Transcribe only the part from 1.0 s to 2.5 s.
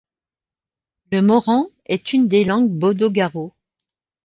Le moran est une des